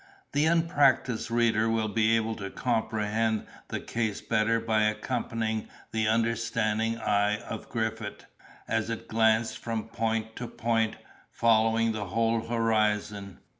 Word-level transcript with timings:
The 0.31 0.47
unpractised 0.47 1.29
reader 1.29 1.69
will 1.69 1.87
be 1.87 2.15
able 2.15 2.35
to 2.37 2.49
comprehend 2.49 3.45
the 3.67 3.79
case 3.79 4.19
better 4.19 4.59
by 4.59 4.81
accompanying 4.85 5.67
the 5.91 6.07
understanding 6.07 6.97
eye 6.97 7.37
of 7.41 7.69
Griffith, 7.69 8.25
as 8.67 8.89
it 8.89 9.07
glanced 9.07 9.59
from 9.59 9.89
point 9.89 10.35
to 10.37 10.47
point, 10.47 10.95
following 11.31 11.91
the 11.91 12.05
whole 12.05 12.47
horizon. 12.47 13.41